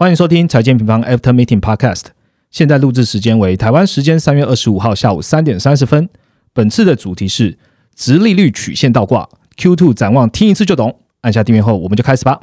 [0.00, 2.04] 欢迎收听财经平方 After Meeting Podcast。
[2.52, 6.08] 现在录制时间为台湾时间三月二十五号下午三点三十分。
[6.52, 7.58] 本次的主题是
[7.96, 11.00] 直利率曲线倒挂，Q2 展望听一次就懂。
[11.22, 12.40] 按下订阅后，我们就开始吧。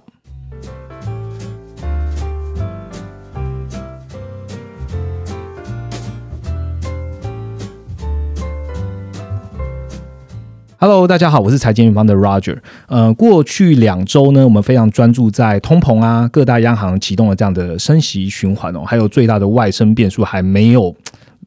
[10.77, 12.57] Hello，大家好，我是财经平方的 Roger。
[12.87, 20.93] 呃，过去两周呢，我们非常专注在通膨啊，各大央行启动了这样的升息循环哦，还有最大的外生变数还没有。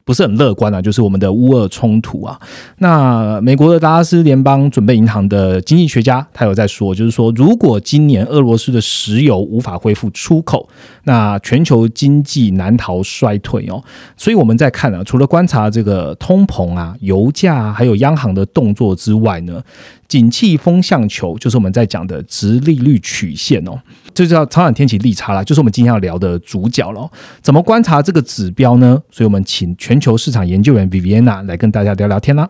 [0.09, 2.41] 不是很乐观啊，就是我们的乌俄冲突啊。
[2.79, 10.67] 那美国的达拉斯联邦准备银行的经济学家，他有在说，就是说，如果今年俄罗斯的石油无法恢复出口，
[11.05, 13.85] 那全球经济难逃衰退哦。
[14.17, 19.63] 所以我们在看啊，除了观察这个通膨啊、油价还有央行的动作之外呢。
[20.09, 23.79] 景气风向球就是我们在讲的直利率曲线哦，
[24.15, 27.11] 这叫长短天气利差啦，就是我们今天要聊的主角喽。
[27.43, 29.03] 怎么观察这个指标呢？
[29.11, 32.49] 所以我们请全球市场研究员 Viviana 来跟大家聊聊天啦。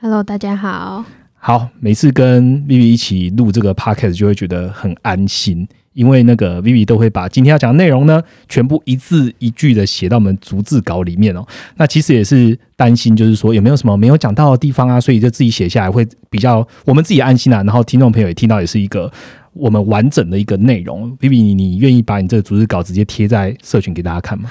[0.00, 1.04] Hello，大家好。
[1.34, 5.68] 好，每次跟 Vivi 一起录这个 Podcast 就会觉得很安心。
[5.96, 11.44] 因为那个 Vivi 都会把今天要讲的内容呢，全部一字一句的写到我们逐字稿里面哦。
[11.76, 17.62] 那其实也是担心，就是说有没有什么没有讲到的地方啊，所以就自己写下来会比较我们自己安心啊。
[17.62, 19.10] 然后听众朋友也听到，也是一个
[19.54, 21.10] 我们完整的一个内容。
[21.18, 24.50] Vivi，你你愿意把你这个逐字稿直接贴在社群给大家看吗？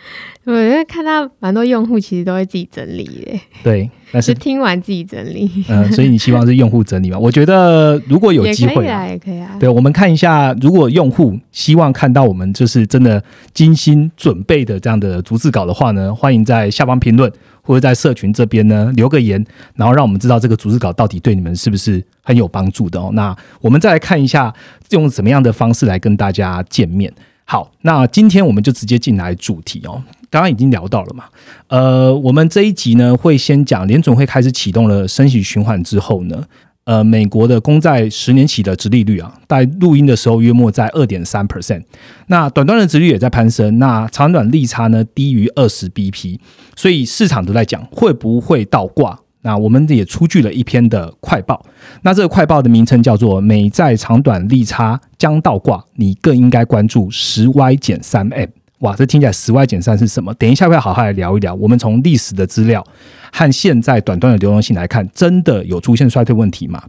[0.44, 7.18] 我因为看到蛮多用户其实都会自己整理耶，对，但是听完自己整理，嗯，所以你希望是用户整理吗？
[7.20, 9.54] 我觉得如果有机会啊，也可以啊。
[9.60, 23.10] 对，我们看一下，如果用户希望看到我们就是真的精心准备的这样的逐字稿的话呢，欢迎在下方评论或者在社群这边呢留个言，然后让我们知道这个逐字稿到底对你们是不是很有帮助的哦。
[23.12, 24.52] 那我们再来看一下
[24.88, 27.12] 用什么样的方式来跟大家见面。
[27.50, 30.00] 好，那今天我们就直接进来主题哦。
[30.30, 31.24] 刚刚已经聊到了嘛，
[31.66, 36.44] 呃，我们这一集呢会先讲联准会开始启动了升息循环之后呢，
[36.84, 41.82] 呃，美国的公债十年期的殖利率啊，在录音的时候约莫在二点三 percent，
[42.28, 46.38] 那短端的殖率也在攀升，那长短利差呢低于二十 BP，
[46.76, 49.18] 所以市场都在讲会不会倒挂。
[49.42, 51.64] 那我们也出具了一篇的快报，
[52.02, 58.48] 那这个快报的名称叫做《美债长短利差将倒挂》，你更应该关注十 Y 减三 M。
[58.80, 60.32] 哇，这听起来十 Y 减三是什么？
[60.34, 61.54] 等一下会好好来聊一聊。
[61.54, 62.82] 我们从历史的资料
[63.30, 66.82] 和现在短端的流动性来看，真的有出现衰退问题吗？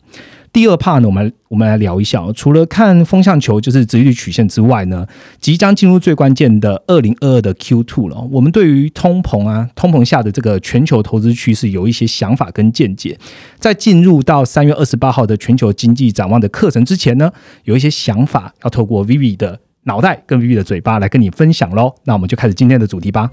[0.54, 2.22] 第二 part 呢，我们我们来聊一下。
[2.36, 5.08] 除了看风向球，就是直率曲线之外呢，
[5.40, 8.20] 即将进入最关键的二零二二的 Q two 了。
[8.32, 13.18] 我们对于通膨啊，通膨下的这个全球投资趋势有一些想法跟见解。
[13.60, 17.32] 在进入到三月二十八号的全球经济展望的课程之前呢，
[17.64, 21.96] 有一些想法要透过 Vivi 的脑袋跟 Vivi 的嘴巴来跟你分享喽。
[22.04, 23.32] 那我们就开始今天的主题吧。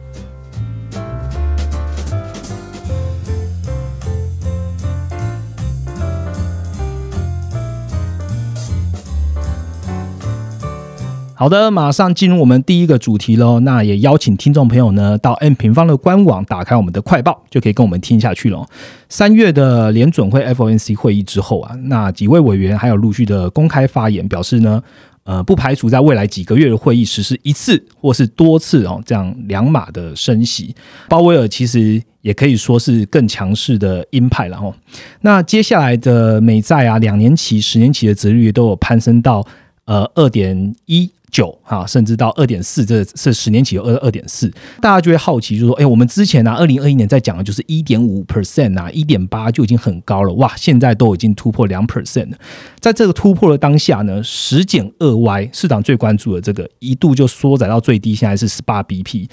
[11.38, 13.60] 好的，马上进入我们第一个主题喽。
[13.60, 18.66] 那也邀请听众朋友呢到 N 平方的官网，打开我们的快报，就可以跟我们听下去了。
[19.08, 24.82] 三月的联准会 FOMC 会议之后啊，那几位委员还有陆续的公开发言，表示呢，
[25.22, 30.74] 呃，不排除在未来几个月的会议实施一次或是多次哦，这样两码的升息。
[31.08, 34.74] 鲍威尔其实也可以说是更强势的鹰派了哦。
[35.20, 39.46] 那接下来的美债啊，两年期、十年期的值率都有攀升到
[39.84, 41.08] 呃二点一。
[41.30, 44.50] 九哈，甚至到二点四，这是十年期有二二点四，
[44.80, 52.38] 大家就会好奇，就说：哎，我们之前呢，二零二一年在讲的就是一点五 percent 啊，一点八就已经很高了，哇，现在都已经突破两 percent 了。
[52.80, 59.28] 在这个突破的当下呢，十减二 Y 市场最关注的这个一度就缩窄到最低，现在是十八 BP，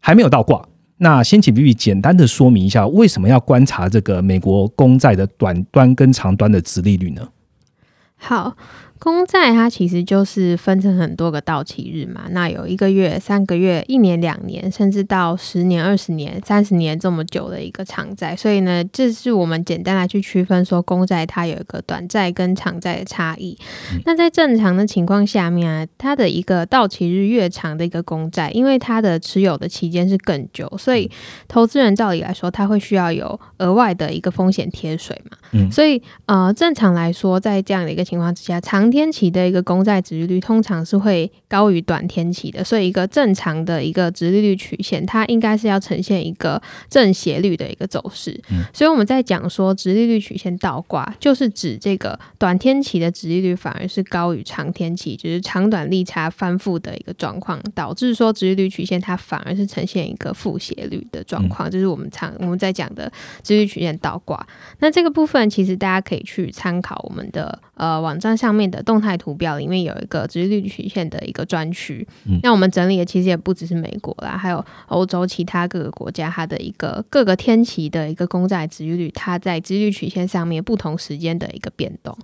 [0.00, 0.66] 还没有倒挂。
[0.98, 7.28] 那先请 B B 简单的说明一下，为什么要观察这个美国公债的短端跟长端的值利率呢？
[8.16, 8.56] 好。
[8.98, 18.34] 公债它其实就是分成很多个到期日嘛，那有一个月、三个月、一年、两年，甚至到十年、二十年、三十年这么久的一个长债。
[18.34, 23.58] 所以呢，这是我们简单来去区分说，公债它有一个短债跟长债的差异。
[24.06, 31.10] 那在正常的情况下面啊，它的一个到期日越长的一个公债，因为它的持有的期间是更久，所以
[31.46, 35.36] 投资人照理来说，他会需要有额外的一个风险贴水嘛。
[35.52, 48.40] 嗯，所以呃，正常来说，在这样的一个情况之下，长天期的一个公债值利率通常是会高于短天期的，所以一个正常的一个殖利率曲线，它应该是要呈现一个正斜率的一个走势。
[48.72, 63.10] 所以我们在讲说殖利率曲线倒挂，就是指这个短天期的殖利率反而是高于长天期，就是长短利差翻覆的一个状况，导致说殖利率曲线它反而是呈现一个负斜率的状况，就是我们常我们在讲的
[63.42, 64.46] 殖利率曲线倒挂。
[64.78, 72.06] 那这个部分其实大家可以去参考我们的呃网站上面的动态图表，里面有一个殖利率曲线的一个专区。
[72.42, 82.16] 那我们整理的其实也不只是美国啦，还有欧洲其他各个国家它的一个各个天期的一个公债殖利率，它在殖利率曲线上面不同时间的一个变动。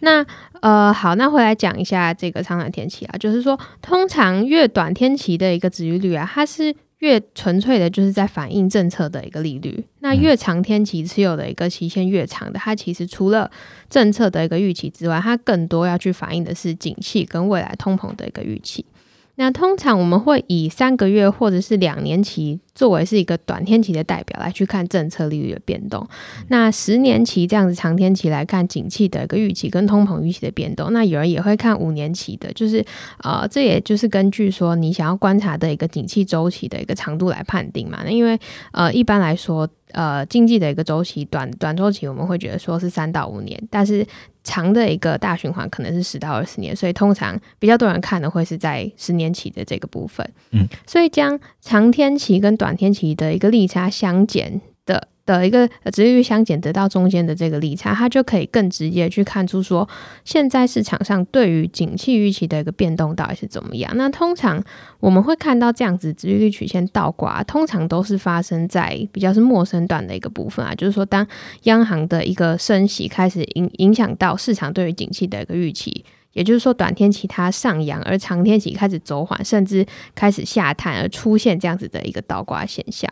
[0.00, 0.24] 那
[0.60, 6.74] 呃好，那回来讲一下这个长短天期啊，就是说通常越短天期的一个殖利率啊，它是。
[7.02, 9.84] 越纯粹的，就是在反映政策的一个利率。
[9.98, 13.50] 那越长天期持有的一个期限越长的，它其实除了
[13.90, 18.84] 政策的一个预期之外，它更多要去反映的是景气跟未来通膨的一个预期。
[19.36, 26.06] 那通常我们会以三个月或者是两年期作为是一个短天期的代表来去看政策利率的变动。
[26.48, 30.92] 那十年期这样子长天期来看景气的一个预期跟通膨预期的变动。
[30.92, 32.84] 那有人也会看五年期的，就是
[33.22, 38.02] 呃，这也就是根据说你想要观察的一个景气周期的一个长度来判定嘛。
[38.04, 38.38] 那因为
[38.72, 39.68] 呃一般来说。
[39.94, 44.02] 呃，经济的一个周期，短短周期我们会觉得说是三到五年，但是
[44.44, 50.28] 长的一个大循环可能是十到二十年，所以通常比较多人看的会是在十年期的这个部分。
[50.50, 55.08] 嗯，所以将长天期跟短天期的一个利差相减的。
[55.24, 59.88] 的一个值率相减得到中间的这个利差，它就可以更直接去看出说，
[60.24, 63.92] 现在市场上对于景气预期的一个变动到底是怎么样。
[63.96, 64.62] 那通常
[64.98, 71.26] 我们会看到这样子直率曲线倒挂，通常都是发生在比较是陌生段的一个部分啊，就是说当
[71.64, 83.08] 央行的一个升息开始影影响到市场对于景气的一个预期，也就是说短天期它上扬，而长天期开始走缓，甚至开始下探，而出现这样子的一个倒挂现象。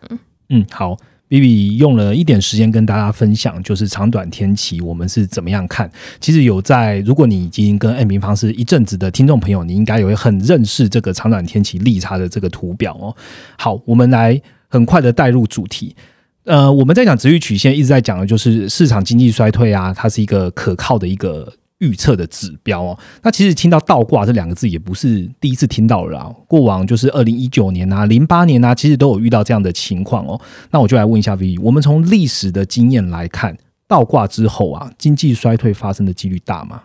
[0.49, 0.97] 嗯，好。
[1.31, 5.89] B B 用了一点时间跟大家分享，就是长短天期我们是怎么样看。
[6.21, 13.15] 其实有在，如果你已经跟 N 平方是一阵子的听众朋友，你应该有很认识这个长短天期利差的这个图表哦。
[13.57, 15.95] 好，我们来很快的带入主题。
[16.43, 21.53] 呃，我们在讲直率曲线，一直在讲的就是市场经济衰退啊，它是一个可靠的一个。
[21.81, 30.41] 预测的指标哦，那其实听到倒挂这两个字也不是第一次听到了啊，过往就是二零一九年啊、零八年啊，其实都有遇到这样的情况哦。
[30.71, 33.57] 那我就来问一下 V，我们从历史的经验来看，
[33.89, 36.83] 倒挂之后啊，经济衰退发生的几率大吗？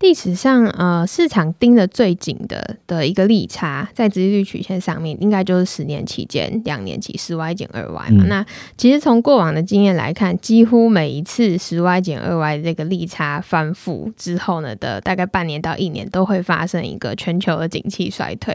[0.00, 8.24] 历史上，呃，市场盯得最紧的的一个利差，在殖利率曲线上面，应该就是十年期间两年期十 Y 减二 Y 嘛。
[8.26, 8.44] 那
[8.76, 18.54] 其实从过往的经验来看，几乎每一次十 Y 减二 Y 这个利差翻覆之后呢的大概半年到一年，都会发生一个全球的景气衰退。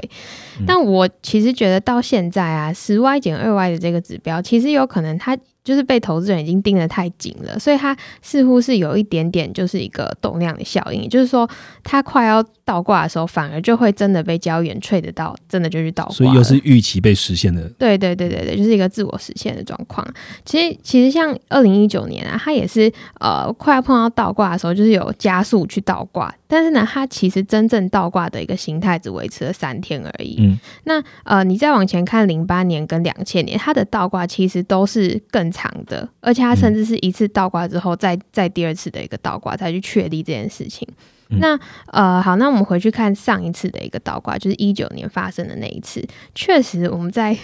[0.68, 5.35] 但我其实觉得到现在啊，十 Y 减二 Y 的这个指标，其实有可能它。
[5.69, 11.48] 就是被投资人已经盯得太紧了，所以它似乎是有一点点就是一个动量的效应，也就是说
[11.83, 17.69] 它快要倒挂的时候，反而就会真的被交易员吹得到，真的就去倒挂，所以又是预期被实现的。
[17.77, 20.04] 对对对对对，就是一个自我实现的状况。
[20.44, 30.38] 其实其实像二零一九年啊，它也是呃快要碰到倒挂的时候，就是有加速去倒挂，但是呢，它其实真正倒挂的一个形态只维持了三天而已。
[30.39, 35.48] 嗯，那呃你再往前看零八年跟两千年，它的倒挂其实都是更。
[35.59, 40.88] 长的，而且他甚至是一次倒挂之后，再再第二次的一个倒挂，才去确立这件事情。
[41.39, 47.37] 那呃，好，那我们回去看上一次的一个倒挂，就是一九年发生的那一次，确实我们在。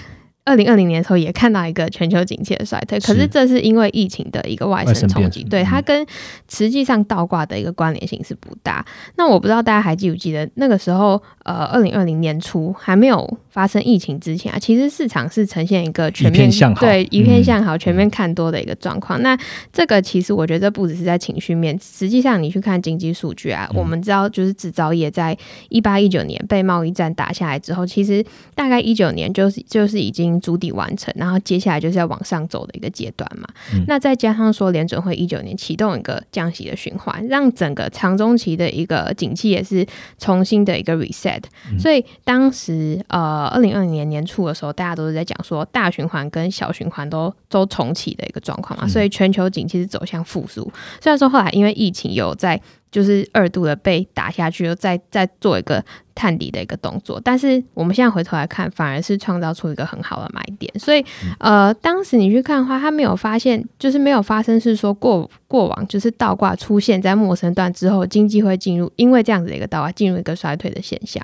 [0.46, 6.06] 二零二零年的时候也看到一个全球景气的衰退，可是这是因为疫情的一个外生冲击，对它跟
[6.48, 8.86] 实际上倒挂的一个关联性是不大。
[9.18, 19.20] 那我不知道大家还记不记得那个时候，呃，二零二零年初还没有发生疫情之前啊，其实市场是呈现一个全面向好，对一片向好、全面看多的一个状况。
[19.24, 19.36] 那
[19.74, 25.36] 这个其实我觉得不只是在情绪面，实际上你去看经济数据啊，我们知道就是制造业在
[25.70, 28.24] 一八一九年被贸易战打下来之后，其实
[28.54, 30.35] 大概一九年就是就是已经。
[30.40, 33.48] 筑底完成，然后接下来就是要往上走的一个阶段嘛。
[33.88, 39.86] 那再加上说联准会一九年启动一个降息的循环，让整个长中期的一个景气也是
[40.18, 41.42] 重新的一个 reset。
[41.80, 48.88] 所以当时呃二零二零年年初的时候，大家都是在讲说大循环跟小循环都都重启的一个状况嘛。
[48.88, 50.72] 所以全球景气是走向复苏。
[51.02, 52.60] 虽然说后来因为疫情有在
[52.92, 57.20] 就是二度的被打下去，又再再做一个探底的一个动作。
[57.24, 60.72] 但是我们现在回头来看，反而是创造出一个很好的买点。
[60.80, 61.06] 所以，
[61.40, 71.22] 呃，当时你去看的话，他没有发现，就是没有发生是说过过往就是倒挂出现在陌生段之后，经济会进入因为这样子的一个倒挂进入一个衰退的现象。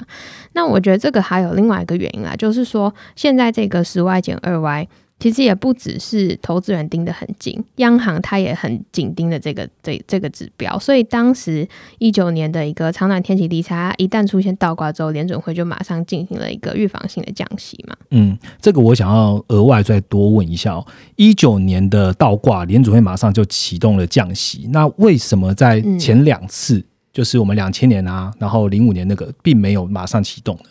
[0.53, 4.88] 那我觉得这个还有另外一个原因啊，就是说现在这个十 Y 减二 Y。
[5.22, 11.68] 其实也不只是投资人盯得很紧，央行它也很紧盯的这个这这个指标，所以当时
[12.00, 17.96] 一九年的一个长短天气利差一旦出现倒挂之后，联准会就马上进行了一个预防性的降息嘛。
[18.10, 30.63] 嗯，这个我想要额外再多问一下哦，一九年的倒挂，联准会马上就启动了降息，那为什么在前两次，就是我们两千年啊，然后零五年那个，并没有马上启动呢？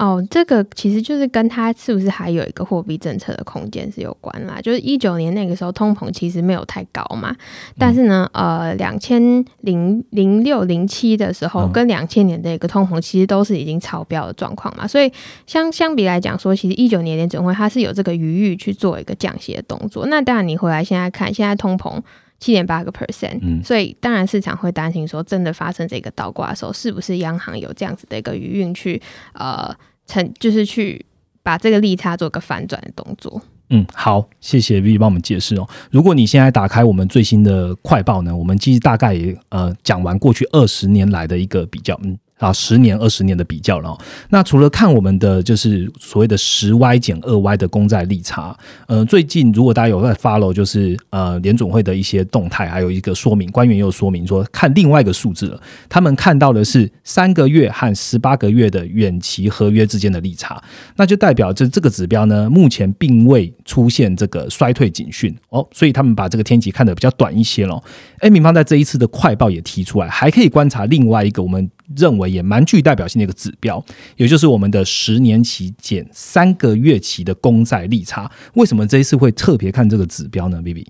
[0.00, 4.58] 哦，这个其实就是跟它是不是还有一个货币政策的空间是有关啦。
[4.62, 7.36] 就是一九年那个时候通膨其实没有太高嘛，
[7.76, 15.12] 但是呢，呃，两千零零六零七的时候跟两千年的一个通膨其实都是已经超标的状况嘛，所以
[15.46, 20.06] 相相比来讲说，其实一九年联准会它是有这个余裕去做一个降息的动作。
[20.06, 22.00] 那当然你回来现在看，现在通膨。
[22.42, 28.98] 七点八个 percent，嗯，所以当然市场会担心说，真的发生这个倒挂的时候，是不是央行有这样子的一个余韵去
[29.34, 29.70] 呃，
[30.10, 31.06] 成就是去
[31.42, 33.40] 把这个利差做个反转的动作？
[33.70, 35.68] 嗯，好，谢谢 V 帮我们解释哦。
[35.92, 42.18] 如果你现在打开我们最新的快报呢，我们其实大概也呃讲完过去二十年来的一个比较，嗯。
[42.40, 43.96] 啊，十年、二十年的比较了。
[44.30, 48.56] 那除了看我们的就是所谓的十 Y 减二 Y 的公债利差，
[48.88, 55.62] 呃，最近如果大家有在 follow，就是呃联总会的一些动态，还有一个说明，官员又说明说，看另外一个数字了。
[55.88, 60.62] 他们看到的是三个月和十八个月的远期合约之间的利差，
[60.96, 67.78] 那就代表着这个指标呢，目前并未出现这个衰退警讯哦，所以他们把这个天期看得比较短一些了。
[68.20, 71.70] 哎，明方在这一次的快报也提出来，还可以观察另外一个我们。
[71.96, 73.84] 认为也蛮具代表性的一个指标，
[74.16, 78.30] 也就是我们的十年期减三个月期的公债利差。
[78.54, 80.86] 为什么这一次会特别看这个指标呢？B B。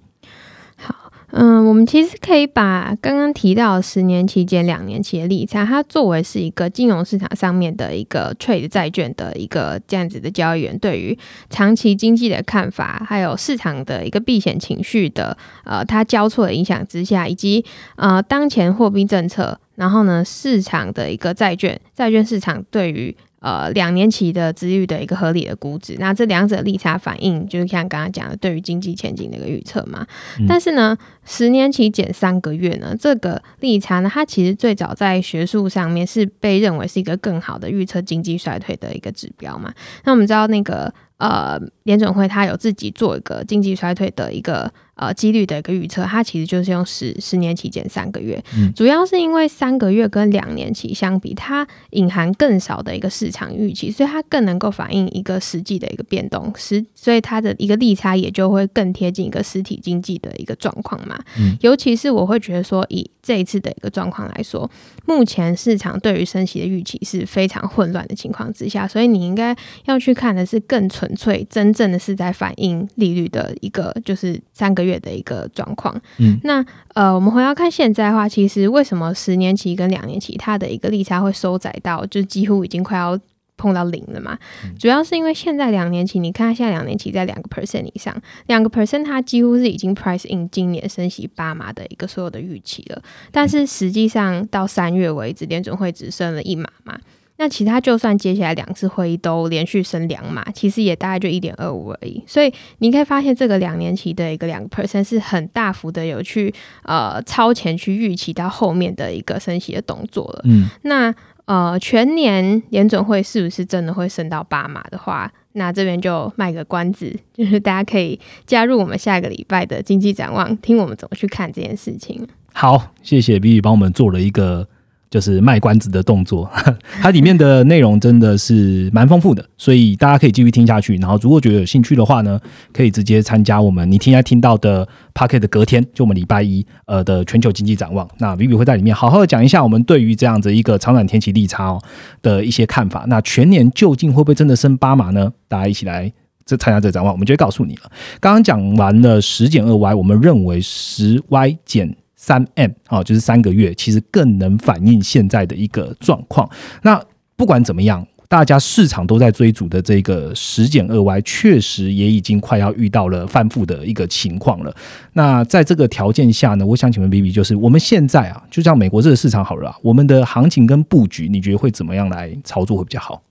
[1.32, 11.16] 嗯，我们其实可以把刚刚提到十年期间、两年期的利差，它作为是一个金融市场上面的一个 trade 债券的一个这样子的交易员，对于
[11.48, 17.64] 长期经济的看法，还有市场的一个避险情绪的呃，它交错的影响之下，以及
[17.96, 23.16] 呃当前货币政策，然后呢市场的一个债券债券市场对于。
[23.40, 30.06] 呃，两年期的资率的一个合理的估值，那这两者利差反应就是像刚刚讲的，对于经济前景的一个预测嘛。
[30.46, 39.72] 但是呢，十年期减三个月呢，这个利差呢，它其实最早在学术上面是被认为是一个更好的预测经济衰退的一个指标嘛。
[40.04, 44.70] 那我们知道那个呃，联准会它有自己做一个经济衰退的一个。
[45.00, 48.38] 呃，几率的一个预测，它其实就是用十十年期减三个月，
[48.76, 61.18] 主要是因为三个月跟两年期相比，它隐含更少的一个市场预期，所以它更能够反映一个实际的一个变动，实所以它的一个利差也就会更贴近一个实体经济的一个状况嘛。
[61.62, 64.70] 尤其是我会觉得说，以这一次的一个状况来说，
[65.06, 74.89] 目前市场对于升息的预期是非常混乱的情况之下，所以你应该要去看的是更纯粹、真正的是在反映利率的一个，就是三个月。
[74.90, 83.18] 月的一个状况，嗯，那呃，我们回到看现在的话，其实为什么十年期跟两年期它的一个利差会收窄到，就几乎已经快要
[83.56, 84.36] 碰到零了嘛？
[84.78, 88.14] 主要是因为现在两年期，你看现在两年期在两个 percent 以上，
[88.46, 96.98] 两个 percent 它几乎是已经 price in 今年升息八码的一个所有的预期了，但是实际上到三月为止，联准会只剩了一码嘛。
[97.40, 102.22] 那其他就算接下来两次会议都连续升两码，其实也大概就一点二五而已。
[102.26, 110.42] 所以你可以发现，这个两年期的一个两个 percent 是很大幅的有去呃超前去预期到后面的一个升息的动作了。
[110.44, 111.14] 嗯，那
[111.46, 122.28] 呃全年联准会是不是真的会升到八码的话，那这边就卖个关子，就是大家可以加入我们下个礼拜的经济展望，听我们怎么去看这件事情。
[122.52, 124.68] 好，谢谢 B 帮我们做了一个。
[125.10, 126.48] 就是卖关子的动作，
[127.02, 130.96] 它里面的内容真的是蛮丰富的，所以大家可以继续听下去。
[130.98, 132.40] 然后如果觉得有兴趣的话呢，
[132.72, 138.08] 可以直接参加我们你现在听到的 p a c k e t 的隔天，就我们礼拜一呃的全球经济展望。
[138.18, 141.82] 那 Vivi 会在里面好好的讲一下我们对于这样子一个长短天气利差哦
[142.22, 143.04] 的一些看法。
[143.08, 145.32] 那全年究竟会不会真的升八码呢？
[145.48, 146.12] 大家一起来
[146.46, 147.90] 这参加这展望，我们就会告诉你了。
[148.20, 151.96] 刚刚讲完了十减二 Y，我们认为十 Y 减。
[152.22, 156.46] 三 M 啊，就是三个月，其实更能反映现在的一个状况。
[156.82, 157.02] 那
[157.34, 164.76] 不管怎么样，大家市场都在追逐的这个十减二 Y，确实也已经快要遇到了翻覆的一个情况了。
[165.14, 173.22] 那在这个条件下呢，我想请问 B B，就是我们现在啊，就像美国这个市场好了，我们的行情跟布局，你觉得会怎么样来操作会比较好？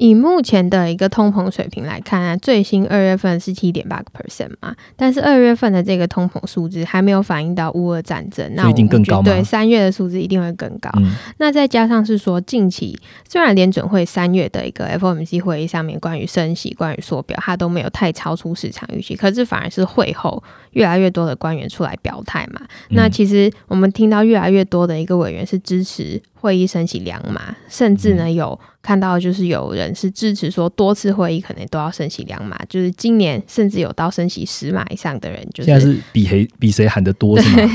[0.00, 9.24] 以目前的一个通膨水平来看啊，最新二月份是七点八个 percent 嘛，但是二月份的这个通膨数字还没有反映到乌俄战争，那一定更高吗？
[9.24, 10.90] 对，三月的数字一定会更高。
[11.36, 22.62] 那再加上是说，近期虽然联准会三月的一个 FOMC 会议上面关于升息、关于缩表，它都没有太超出市场预期，可是反而是会后越来越多的官员出来表态嘛。
[22.88, 26.22] 那其实我们听到越来越多的一个委员是支持。
[26.40, 37.68] 会议升息两码，甚至呢有看到就是有人是支持说多次会议可能都要升息两码，就是今年甚至有到升息十码以上的人，就是现在是比谁比谁喊的多是吗？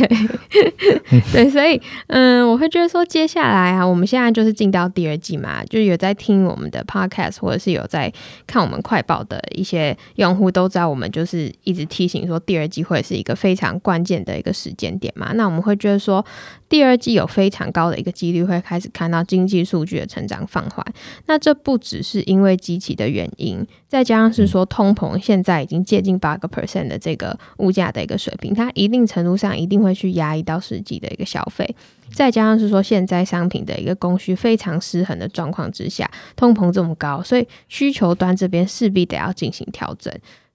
[1.33, 8.12] 对，所以嗯，我会觉得说接下来啊，我们现在就是进到第二季嘛，就有在听我们的 podcast 或者是有在
[8.47, 15.33] 看我们快报的一些用户都知道，我们就是一直提醒说第二季会是一个非常关键的一个时间点嘛。
[15.33, 16.25] 那我们会觉得说
[16.69, 18.45] 第二季有非常高的一个几率。
[18.45, 20.85] 会开始看到经济数据的成长放缓，
[21.25, 31.75] 那这不只是因为机器的原因，再加上是说通膨现在已经接近八个 percent 的这个物价的一个水平，它一定程度上一定会去压抑到实际的一个消费，
[32.13, 40.13] 再加上是说现在商品的一个供需非常失衡的状况之下，通膨这么高，所以需求端这边势必得要进行调整。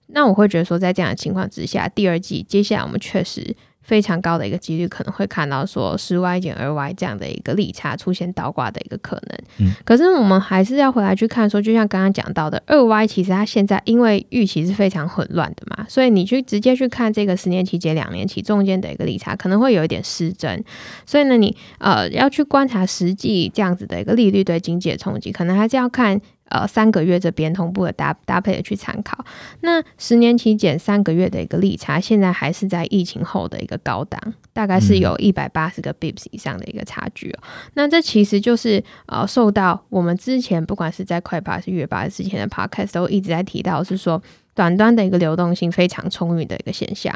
[0.09, 3.55] 那我会觉得说，在这样的情况之下，第二季接下来我们确实。
[3.83, 9.39] 非常高的一个几率，可能会看到说十 Y 减二 Y 这样的一个利差出现倒挂的一个可能。
[9.59, 20.63] 嗯，可是我们还是要回来去看说，就像刚刚讲到的，二 Y 其实它现在因为预期是非常混乱的嘛，所以你去直接去看这个十年期减两年期中间的一个利差，可能会有一点失真。
[21.05, 26.21] 所以呢，你呃要去观察实际这样子的一个利率对经济的冲击，可能还是要看。
[26.51, 29.25] 呃，三个月这边同步的搭搭配的去参考，
[29.61, 34.21] 那十年期减三个月的一个利差，现在还是在疫情后的一个高档，
[34.53, 37.39] 大概是有一百八十个 bips 以上的一个差距哦。
[37.75, 44.23] 那这其实就是呃，受到我们之前不管是在快八还是月八之前的 podcast 都一直在提到，是说。
[44.61, 47.11] 短端的一个流动性非常充裕的一个现象，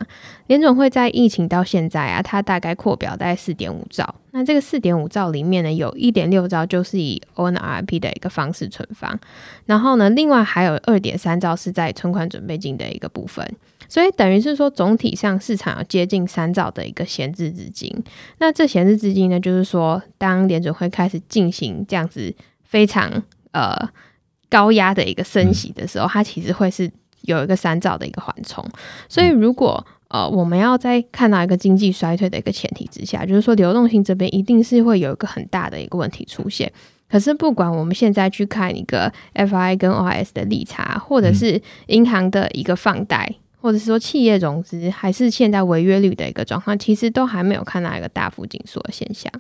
[0.47, 4.15] 联总会在疫情到现在啊，它大概扩表在四点五兆。
[4.31, 9.21] 那这个四点五兆里面呢，有一点六兆就是以 ONRP 的一个方式存放，
[9.67, 13.47] 然后呢，另外还有二点三兆是在存款准备金的一个部分。
[13.91, 17.95] 所以等于是说，总体上市场有接近三兆的一个闲置资金。
[18.39, 23.23] 那这闲置资金呢，就是说，当联准会开始进行这样子非常
[23.53, 23.77] 呃
[24.49, 26.91] 高压的一个升息的时候，它其实会是。
[27.25, 28.65] 有一个三兆的一个缓冲，
[29.09, 36.71] 所以如果呃我们要在看到一个经济衰退的一个前提之下，就是说流动性这边一定是会有一个很大的一个问题出现。
[37.09, 49.33] 可是不管我们现在去看一个 FI 跟 OS 的利差，或者是银行的一个放贷，或者是说企业融资，还是现在违约率的一个状况，其实都还没有看到一个大幅紧缩的现象。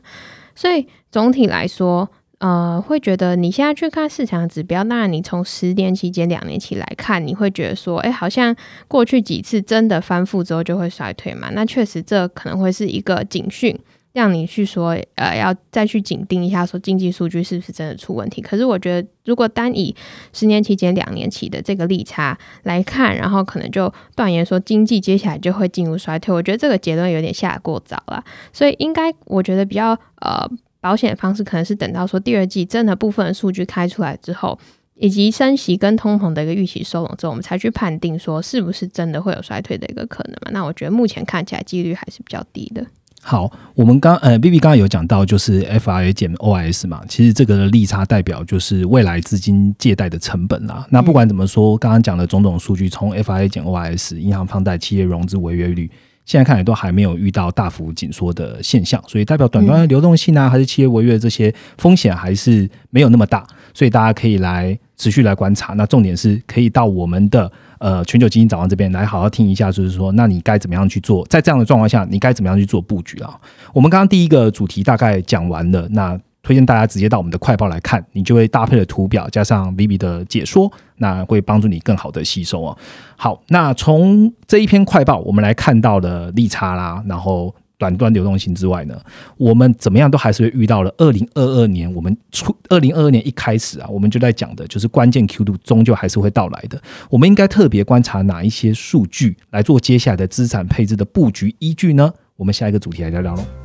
[0.54, 2.08] 所以总体来说。
[2.44, 8.54] 呃，会觉得你现在去看市场指标，当然你从十年期间、两年期来看，你会觉得说，哎，好像
[8.86, 11.48] 过去几次真的翻覆之后就会衰退嘛？
[11.52, 13.74] 那确实，这可能会是一个警讯，
[14.12, 18.42] 让你去说，呃，要再去紧盯一下，说经济数据是不是真的出问题。
[18.42, 19.96] 可是我觉得，如果单以
[20.34, 28.22] 十年期间、两年期的这个利差来看，然后可能就断言说经济接下来就会进入衰退，我觉得这个结论有点下过早了。
[28.52, 30.46] 所以应该，我觉得比较呃。
[30.84, 34.58] 保险的方式可能是等到说第二季真的部分的数据开出来之后，
[34.96, 40.50] 以及升息跟通膨的一个预期收拢之后，我们才去判定说是不是真的会有衰退的一个可能嘛？
[40.52, 42.84] 那我觉得目前看起来几率还是比较低的。
[43.22, 50.86] 好，我们刚呃，B B 刚刚有讲到就是 F I 减 O S 嘛，其实这个利差代表就是未来资金借贷的成本啦。
[50.90, 55.90] 那不管怎么说，刚刚讲的种种数据，从 F I 减 O S、银行放贷、企业融资违约率。
[56.24, 65.74] 现在看来都还没有遇到大幅紧缩的现象，所以代表短端的流动性啊，还是企业违约这些风险还是没有那么大，所以大家可以来持续来观察。
[65.74, 71.26] 那重点是可以到我们的呃全球基金早上这边来好好听一下，就是说，那你该怎么样去做？
[71.26, 73.38] 在这样的状况下，你该怎么样去做布局啊？
[73.72, 76.18] 我们刚刚第一个主题大概讲完了，那。
[76.44, 82.76] 推荐大家直接到我们的快报来看，你就会搭配的图表加上 Vivi 的解说，那会帮助你更好的吸收哦。
[83.16, 88.94] 好，那从这一篇快报，我们来看到了利差啦，然后短端流动性之外呢，
[89.38, 96.78] 我们怎么样都还是会遇到了二零二二年，我们出二零二二年一开始啊，我们就在讲的就是关键 Q 度终究还是会到来的。
[97.08, 102.12] 我们应该特别观察哪一些数据来做接下来的资产配置的布局依据呢？
[102.36, 103.63] 我们下一个主题来聊聊喽。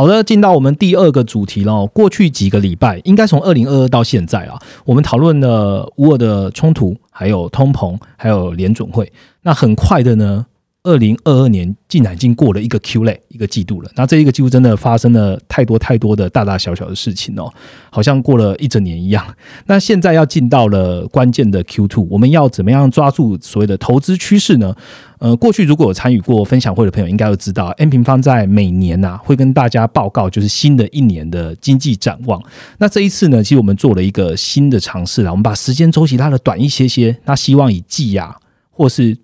[0.00, 1.86] 好的，进到我们第二个主题了。
[1.88, 9.12] 过去几个礼拜，应该从二零二二到现在啊，我们讨论了乌尔的冲突，还有通膨，还有联准会。
[9.42, 10.46] 那很快的呢。
[10.82, 17.52] 二零二二年竟然已经过了一个 Q 类一个季度了，那这一个季度真的发生了太多太多的大大小小的事情哦，
[17.90, 19.22] 好像过了一整年一样。
[19.66, 24.74] 那现在要进到了关键的 Q two，我们要怎么样抓住所谓的投资趋势呢？
[25.18, 32.42] 呃，过去如果有参与过分享会的朋友，应该都知道，N 平方在每年呐会跟大家报告就是新的一年的经济展望。
[32.78, 38.34] 那这一次呢，其实我们做了一个新的尝试啊，我们把时间周期拉的短一些些，那希望以季啊
[38.70, 39.14] 或是。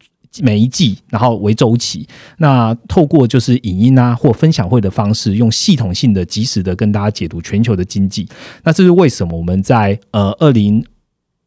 [0.43, 2.07] 每一季，然后为周期，
[2.39, 8.29] 那透过就是影音啊或分享会的方式，用系统性的、及时的跟大家解读全球的经济。
[8.65, 10.85] 那这是为什么我们在呃二零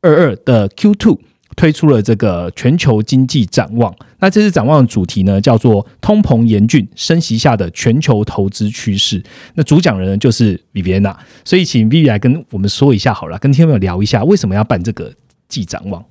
[0.02, 1.19] 二二的 Q two
[1.56, 3.93] 推出了这个全球经济展望。
[4.19, 9.21] 那这次展望的主题呢，叫做通膨严峻，升息下的全球投资趋势。
[9.56, 15.13] 那主讲人就是 Viviana，所以请 Vivi 来跟我们说一下好了，跟听众朋友聊一下为什么要办这个
[15.47, 16.04] 季展望。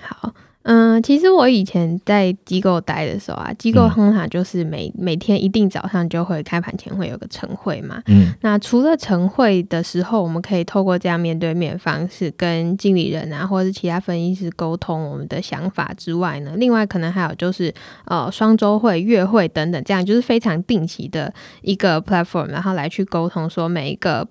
[0.00, 0.34] 好。
[0.70, 8.02] 嗯，其实我以前在机构待的时候啊，机构通常就是每每天一定早上就会开盘前会有个晨会嘛。
[8.06, 17.72] 嗯，那除了晨会的时候，我们可以透过这样面对面方式跟经理人啊，或者是其他分析师沟通我们的想法之外呢，另外可能还有就是
[18.04, 24.28] 呃双周会、月会等等，这样就是非常定期的一个 platform，然后来去沟通说每一个。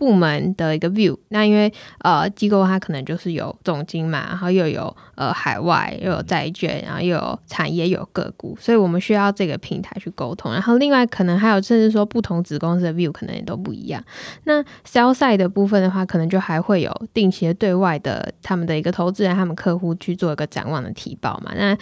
[0.00, 10.50] 部门的一个 view，那因为呃机构它可能就是有总金嘛，然后又有呃海外又有债券，然后又有产业有个股，所以我们需要这个平台去沟通。
[10.50, 14.02] 然后另外可能还有甚至说不同子公司的 view 可能也都不一样。
[14.44, 21.52] 那 sell side 的部分的话，可能就还会有定期的对外的他们的一个投资人、他们客户去做一个展望的提报嘛。
[21.54, 21.76] 那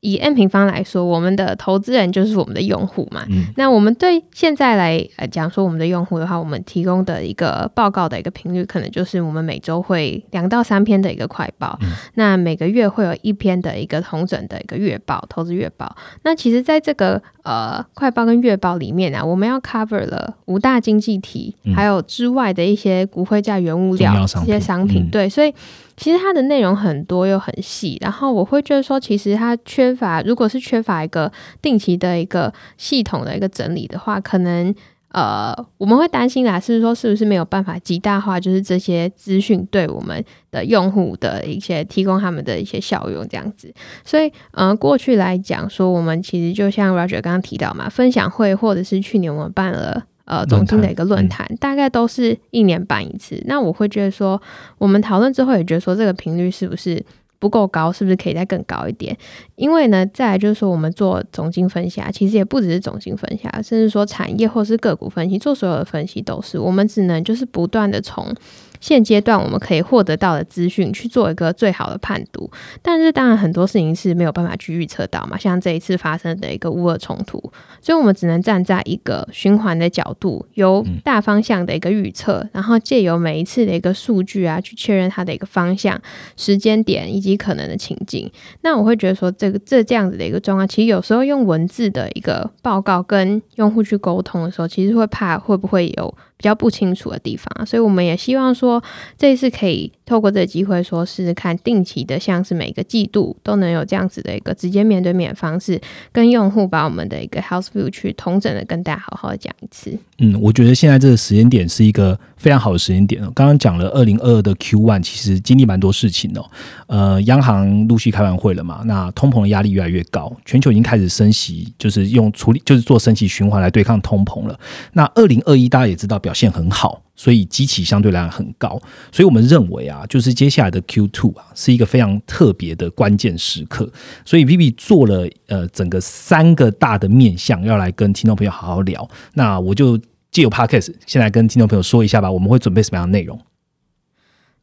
[0.00, 3.26] 以 N 平方来说，我们的投资人就是我们的用户嘛。
[3.56, 11.78] 那我们对现在来呃讲说我们的用户的话，我们提供的一个报告的一个频率，可能就是我们每周会两到三篇的一个快报。
[12.14, 15.96] 那每个月会有一篇的一个同整的一个月报，投资月报。
[16.22, 25.08] 那其实在这个呃快报跟月报里面啊，我们要 cover 了五大经济体，还有之外的一些骨灰价、原物料这些商品。
[25.10, 25.52] 对，所以。
[25.98, 31.30] 其实它的内容很多又很细，然后我会觉得说，其实它缺乏，如果是缺乏一个
[31.60, 34.72] 定期的一个系统的一个整理的话，可能
[35.10, 43.74] 呃我们会担心啦，是说是不是没有办法极大化，就是这些资讯对我们的用户的一些提供他们的一些效用这样子。
[44.04, 50.04] 所以，呃，过去来讲说，我们其实就像 Roger 刚刚提到嘛，分享会或者是去年我们办了。
[50.28, 53.42] 呃，总经的一个论坛，大概都是一年办一次。
[53.46, 54.40] 那我会觉得说，
[54.76, 57.02] 我们讨论之后也觉得说，这个频率是不是
[57.38, 57.90] 不够高？
[57.90, 59.16] 是不是可以再更高一点？
[59.56, 68.34] 因为呢，再来就是说，我们做总经分析啊，其实也不只是总经分析，甚至说产业或是个股分析，做所有的分析都是，我们只能就是不断的从。
[68.80, 72.50] 现阶段我们可以获得到的资讯去做一个最好的判读，
[72.82, 77.38] 但是当然很多事情是没有办法去预测到嘛，像这一次发生的一个乌俄冲突，
[77.80, 86.00] 所以我们只能站在一个循环的角度，由大方向的一个预测，然后借由每一次的一个数据啊，去确认它的一个方向、
[86.36, 88.30] 时间点以及可能的情境。
[88.62, 96.14] 那我会觉得说，这个这这样子的一个状况，其实有时候用文字的一个报告跟用户去沟通的时候，其实会怕会不会有。
[96.38, 98.82] 比较不清楚的地方，所以我们也希望说，
[99.18, 105.78] 这一次可以透过这个机会，说试试看定期的，像是每个季度都能有这样子的一个直接面对面的方式，
[106.10, 109.94] 跟用户把我们的一个 House View 去同整的跟大家好好的讲一次。
[110.16, 116.50] 嗯，我觉得现在这个时间点是一个非常好的时间点刚刚讲了二零二二的 Q one，其实经历蛮多事情哦。
[116.86, 124.58] 呃，央行陆续开完会了嘛，那通膨的压力越来越高，全球已经开始升息，就是用处理，就是做升息循环来对抗通膨了。
[124.94, 128.80] 那二零二一大家也知道表现很好，所以机器相对来讲很高，
[129.12, 133.92] 所以我们认为啊，就是接下来的 Q two 啊，是一个非常特别的关键时刻。
[134.24, 139.06] 所以 Vivi 做了呃整个三个大的面向，要来跟听众朋友好好聊。
[139.34, 140.00] 那我就。
[140.30, 143.40] 借由 podcast，先来跟听众朋友说一下吧，我们会准备什么样的内容？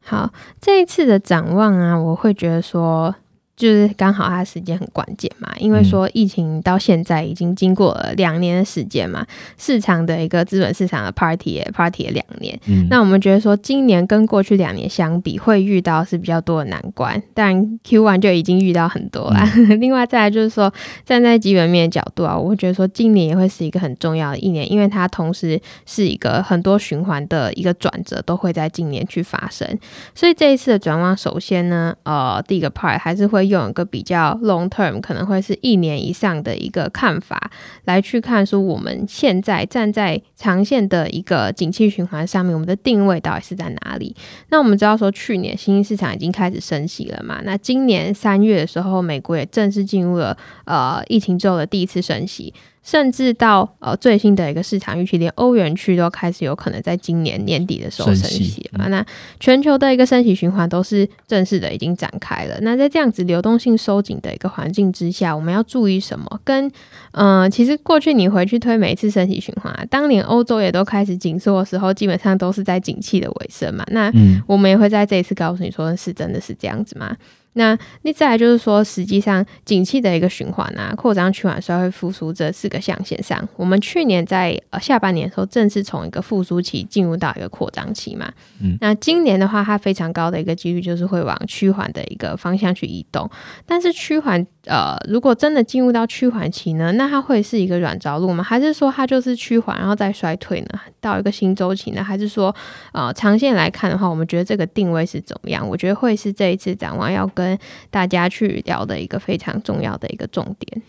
[0.00, 3.12] 好，这一次的展望啊，我会觉得说。
[3.56, 12.60] 就是刚好它时间很关键嘛，因为说疫情到现在已经经过了两年的时间嘛，市场的一个资本市场的 party 也 party 了两年。
[12.90, 19.42] 那我们觉得说今年跟过去两年相比，会遇到是比较多的难关，但 Q one 就已经遇到很多了。
[19.80, 20.70] 另外再来就是说，
[21.06, 29.66] 站在基本面的角度啊，我会觉得说今年也会是一个很重要的一年，因为它同时是一个很多循环的一个转折都会在今年去发生。
[30.14, 33.45] 所以这一次的转望，首先呢，呃，第一个 part 还是会。
[33.46, 37.50] 用一个比较 long term，可能会是一年以上的一个看法
[37.84, 44.14] 来去看，说我们现在站在长线的一个景气循环上面，我们的定位到底是在哪里？
[44.50, 47.40] 那我们知道说，去年新兴市场已经开始升息了嘛？
[47.44, 52.52] 那今年三月的时候，美国也正式进入了呃疫情之后的第一次升息。
[52.86, 58.88] 甚至到呃最新的一个市场预期，连欧元区都开始有可能在今年年底的时候升息了。
[58.88, 59.04] 那
[59.40, 62.56] 全球的一个升息循环都是正式的已经展开了。
[62.60, 66.40] 那在这样子流动性收紧的一个环境之下，我们要注意什么？
[66.44, 66.70] 跟
[67.10, 73.84] 嗯，其实过去你回去推每一次升息循环，当年欧洲也都开始紧缩的时候，基本上都是在景气的尾声嘛。
[73.90, 74.12] 那
[74.46, 77.16] 我们也会在这一次告诉你说，是真的是这样子吗？
[77.56, 88.30] 那那再来就是说，实际上景气的一个循环啊，扩张、趋缓、衰会、复苏这四个象限上，我们去年在呃下半年的时候，正式从一个复苏期进入到一个扩张期嘛。
[88.60, 88.76] 嗯。
[88.82, 93.28] 那今年的话，它非常高的一个几率就是会往趋缓的一个方向去移动。
[93.64, 98.44] 但是趋缓，呃，如果真的进入到趋缓期呢，那它会是一个软着陆吗？
[98.44, 100.78] 还是说它就是趋缓，然后再衰退呢？
[101.00, 102.04] 到一个新周期呢？
[102.04, 102.54] 还是说，
[102.92, 105.66] 呃，长线来看的话，我们觉得这个定位是怎么样？
[105.66, 107.45] 我觉得会是这一次展望要跟。
[107.46, 107.58] 跟
[107.90, 110.82] 大家去聊的一个非常重要的一个重点。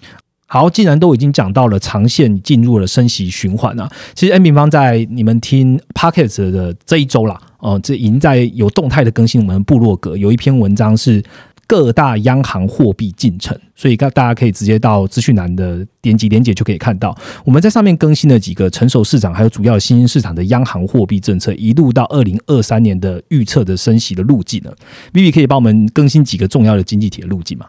[0.48, 11.24] 好，既然都已经讲到了长线进入了升息循环啊，其实 N 平方在你们听 Pocket 的这一周啦，哦，这已经在有动态的更新我们部落格有一篇文章是。
[11.67, 24.71] 各大央行货币进程，所以大大家可以直接到资讯栏的点击连接就可以看到，我们在上面更新了几个成熟市场还有主要新兴市场的央行货币政策，一路到二零二三年的预测的升息的路径呢。
[25.12, 27.67] Vivi 可以帮我们更新几个重要的经济体的路径吗？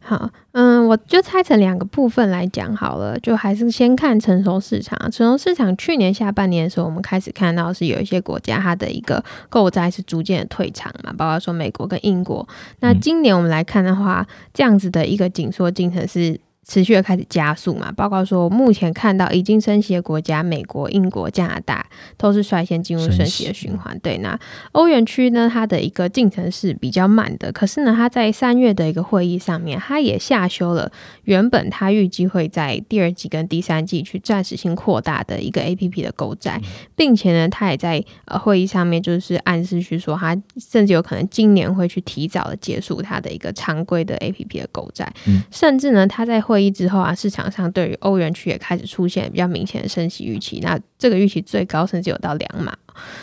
[0.00, 4.98] 好，嗯，我就拆成两个部分来讲好了，就还是先看成熟市场。
[5.10, 12.48] 成熟市场去年下半年的时候，我们开始看到是有一些国家它的一个购债是逐渐的退场嘛，包括说美国跟英国。
[12.80, 16.40] 那今年我们来看的话，这样子的一个紧缩进程是。
[16.68, 21.84] 持续的开始加速嘛，包括说目前看到已经升息的国家，美国、英国、加拿大
[22.18, 23.98] 都是率先进入升息的循环。
[24.00, 24.38] 对，那
[24.72, 30.92] 欧元区呢，它的一个进程是比较慢的，可是呢，它在三月的一个会议上面，它也下修了
[31.24, 36.60] 原本它预计会在第二季跟第三季去暂时性扩大的一个 A P P 的购债，
[36.94, 45.10] 并且呢，它也在呃会议上面就是暗示去说，它甚至有可能今年会去提早的结束它的一个常规的 A P P 的购债，
[45.50, 50.60] 甚至呢，它在会议之后啊，市场上对于欧元区也开始出现比较明显的升息预期。
[50.60, 52.76] 那这个预期最高甚至有到两码，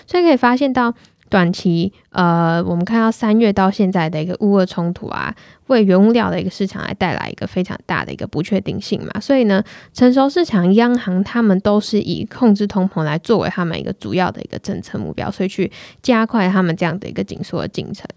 [0.07, 0.93] 所以可以发现到
[1.29, 5.35] 短期，呃，我们看到三月到现在的一个乌俄冲突啊。
[5.67, 9.63] 为原物料的一个市场来带来一个非常大的一个不确定性嘛，所以呢，
[9.95, 15.71] 成熟市场央行他们都是以控制通膨来作为他们一个主要的一个政策目标，所以去
[16.03, 18.07] 加快他们这样的一个紧缩的进程。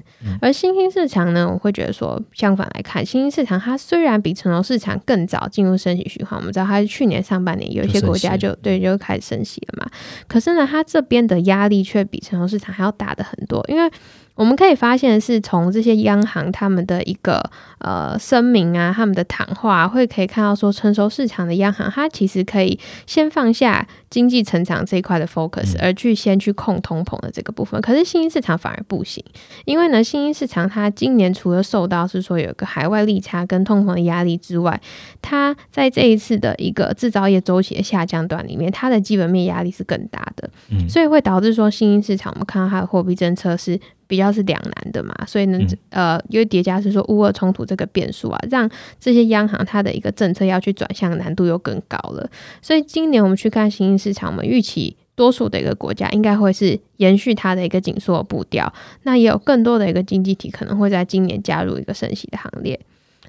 [0.41, 9.91] 而新兴市场呢，我会觉得说，相反来看，新兴市场它虽然比成熟市场更早进入升息循环，我们知道它是去年上半年有一些国家就对就开始升息了嘛，
[10.27, 13.91] 可是呢，它这边的压力却比成熟市场还要大的很多，因为。
[14.39, 17.43] 我们可以发现，是从这些央行他们的一个
[17.81, 27.81] 呃声明啊，他们的谈话，会可以看到说，成熟市场的央行，它其实可以先放下经济成长这一块的 focus，而去先去控通膨的这个部分。
[27.81, 29.25] 可是新兴市场反而不行，
[29.65, 34.81] 因为呢，新兴市场它今年除了受到是说有一个海外利差跟通膨的压力之外，
[35.21, 40.49] 它在这一次的一个制造业周期的下降段里面，它的基本面压力是更大的，
[40.89, 43.81] 所以会导致说新兴市场，我们看到它的货币政策是。
[44.09, 45.59] 比较是两难的嘛，所以呢，
[45.91, 48.69] 呃，因为叠加是说乌俄冲突这个变数啊，让
[48.99, 52.29] 这些央行它的一个政策要去转向难度又更高了。
[52.63, 62.81] 所以今年我们去看新兴市场，我们预期多数的一个国家应该会是延续它的一个紧缩步调，那也有更多的一个经济体可能会在今年加入一个升息的行列。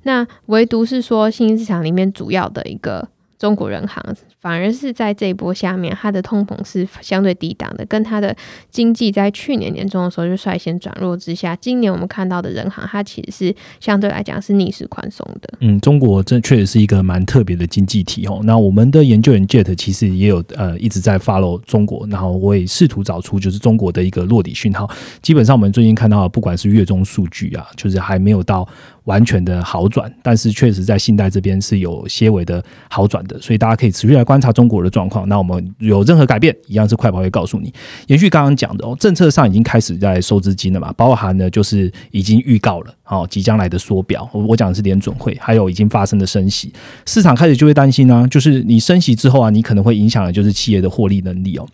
[0.04, 3.10] 那唯独是说新兴市场里面主要的一个。
[3.40, 4.04] 中国人行
[4.42, 8.36] 反而是在这一波下面，它的通膨是相对低档的，跟它的
[8.70, 15.50] 经济在去年年中的时候就率先转弱之下，今年我们看到的人行它其实是相对来讲是逆势宽松的。
[15.62, 18.42] 嗯，中国这确实是一个蛮特别的经济体哦。
[18.44, 24.90] 那我们的研究员 Jet 其实也有呃一直在 follow 中国，然后我也试图找出就是中国的一个落底讯号。
[25.22, 28.68] 基本上我们最近看到，不管是月中数据啊，就是还没有到。
[29.06, 35.28] 完全的好转，但是确实在信贷这边是有些微的好转的，所以大家可以持续来观察中国的状况。
[35.28, 37.74] 那我们有任何改变，一样是快跑会告诉你。
[38.08, 44.30] 延续刚刚讲的哦，政策上已经开始在收资金了嘛，包含呢就是已经预告了哦，即将来的缩表。
[44.32, 46.74] 我我讲的是联准会，还有已经发生的升息，
[47.06, 51.68] 市场开始就会担心呢，就是你升息之后啊，你可能会影响的就是企业的获利能力哦。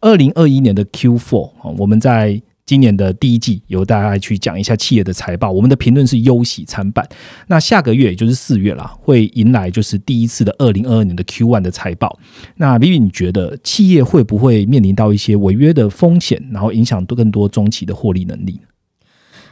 [0.00, 2.40] 二零二一年的 Q4 哦，我们在。
[2.72, 7.06] 今年的第一季由大家去讲一下企业的财报，我们的评论是忧喜参半。
[7.48, 12.18] 那下个月也就是四月啦，会迎来就是第一次的二零二二年的 Q one 的财报。
[12.56, 18.62] 那 Vivi，你觉得企业会不会面临到一些违约的风险，然后影响更多中期的获利能力？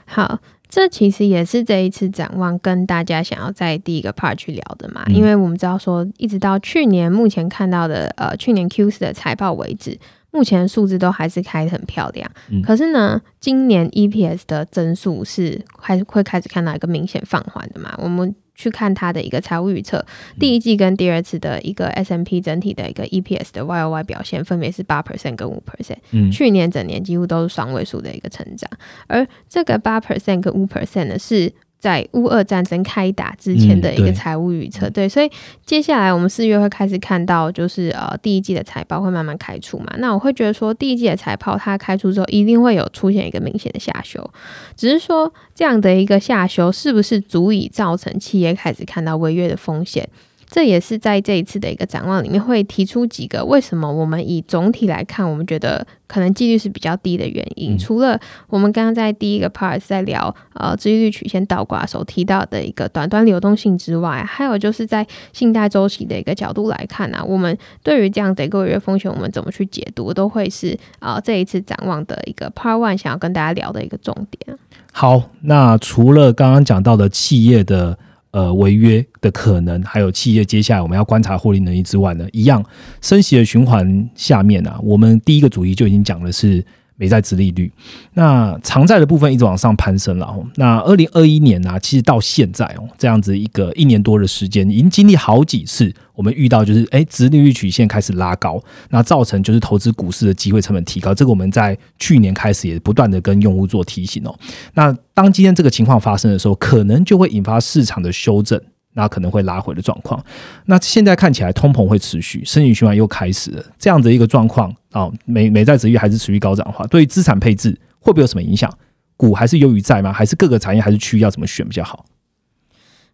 [0.06, 0.40] 好。
[0.72, 9.98] 这其实也是这一次展望跟大家想要在第一个 part 去聊的嘛，因为我们知道说，一直到去年目前看到的呃去年 Q 四的财报为止，
[10.30, 12.30] 目前数字都还是开得很漂亮。
[12.62, 18.34] 可是呢，今年 EPS 的增速是还会开始看到一个明显放缓的嘛，我们。
[18.56, 20.04] 去看它的一个财务预测，
[20.38, 25.96] 第一季跟第二次的一个 S M P 整体的一个 E P S 的 Y O Y 表现，分别是八 percent 跟五 percent。
[26.10, 28.68] 嗯，去年整年几乎都是双位数的一个成长，
[29.06, 31.50] 而这个八 percent 跟五 percent 呢是。
[31.80, 35.28] 在乌俄战争开打之前的一个财务预测，对，所以
[35.64, 39.86] 接下来我们四月会开始看到，就是呃第一季的财报会慢慢开出嘛。
[39.96, 44.30] 那我会觉得说，第一季的财报它开出之后，一定会有出现一个明显的下修，
[44.76, 50.06] 只是说这样的一个下修是不是足以造成企业开始看到违约的风险？
[50.50, 57.78] 这也是在这一次的一个展望里面会提出几个为什么我们以总体来看，我们觉得可能几率是比较低的原因。
[57.78, 74.58] 除了我们刚刚在第一个 part 在聊呃，利率曲线倒挂时候提到的一个短端流动性之外，还有就是在信贷周期的一个角度来看呢，我们对于这样的一个违约风险，我们怎么去解读，都会是啊这一次展望的一个 part one 想要跟大家聊的一个重点。
[74.90, 77.96] 好，那除了刚刚讲到的企业的。
[78.32, 82.64] 呃，违约的可能，还有企业接下来我们要观察获利能力之外呢，一样
[83.00, 86.64] 升息的循环下面啊，我们第一个主题就已经讲的是。
[87.00, 87.72] 美债值利率，
[88.12, 90.36] 那长债的部分一直往上攀升了。
[90.56, 101.14] 那二零二一年呢，其实到现在哦，这样子一个一年多的时间，已经经历好几次，我们遇到就是哎，值利率曲线开始拉高，那造成就是投资股市的机会成本提高。
[101.14, 104.38] 这个我们在去年开始也不断的跟用户做提醒哦。
[104.74, 108.60] 那当今天这个情况发生的时候，可能就会引发市场的修正。
[108.94, 110.22] 那可能会拉回的状况，
[110.66, 118.72] 那现在看起来通膨会持续，生意循环又开始了，这样的一个状况啊，美美债值率还是持续高涨的话，对于资产配置会不会有什么影响？
[119.16, 120.12] 股还是优于债吗？
[120.12, 122.04] 还是各个产业还是区域要怎么选比较好？